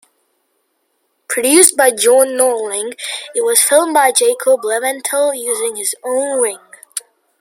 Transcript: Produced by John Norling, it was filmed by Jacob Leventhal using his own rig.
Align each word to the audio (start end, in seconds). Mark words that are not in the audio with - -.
Produced 1.29 1.77
by 1.77 1.91
John 1.91 2.29
Norling, 2.29 2.93
it 3.35 3.41
was 3.41 3.61
filmed 3.61 3.93
by 3.93 4.11
Jacob 4.11 4.61
Leventhal 4.63 5.39
using 5.39 5.75
his 5.75 5.93
own 6.03 6.41
rig. 6.41 6.57